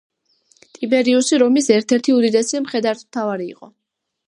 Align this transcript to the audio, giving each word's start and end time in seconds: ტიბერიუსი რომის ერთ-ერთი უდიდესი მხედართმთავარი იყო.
ტიბერიუსი 0.77 1.39
რომის 1.43 1.69
ერთ-ერთი 1.77 2.15
უდიდესი 2.21 2.65
მხედართმთავარი 2.65 3.49
იყო. 3.55 3.73